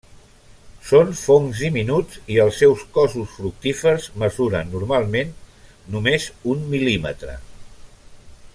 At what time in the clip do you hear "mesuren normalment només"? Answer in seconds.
4.23-6.27